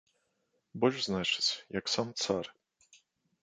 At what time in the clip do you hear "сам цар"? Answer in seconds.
1.97-2.45